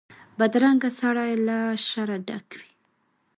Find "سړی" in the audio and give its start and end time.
0.99-1.31